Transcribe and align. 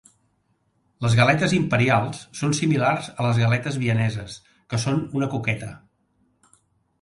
Les 1.05 1.17
galetes 1.19 1.51
imperials 1.57 2.23
són 2.39 2.55
similars 2.61 3.11
a 3.11 3.27
les 3.27 3.43
galetes 3.43 3.77
vieneses, 3.85 4.39
que 4.73 4.81
són 4.87 5.05
una 5.21 5.31
coqueta. 5.37 5.71